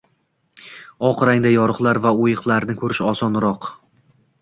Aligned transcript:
Oq 1.09 1.21
rangda 1.29 1.53
yoriqlar 1.57 2.01
va 2.07 2.17
oʻyiqlarni 2.25 2.79
ko'rish 2.83 3.07
osonroq 3.15 3.73